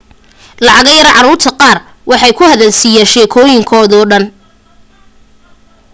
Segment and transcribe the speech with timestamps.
[0.65, 1.77] lacago yar caruurta qaar
[2.09, 4.23] way ka hadal siyaan shekoyin koda dhan